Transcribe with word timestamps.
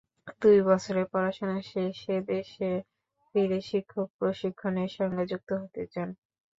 দুই 0.41 0.57
বছরের 0.67 1.07
পড়াশোনা 1.11 1.57
শেষে 1.69 2.15
দেশে 2.29 2.71
ফিরে 3.27 3.59
শিক্ষক 3.69 4.07
প্রশিক্ষণের 4.17 4.89
সঙ্গে 4.97 5.23
যুক্ত 5.31 5.49
হতে 5.61 5.81
চান। 5.93 6.09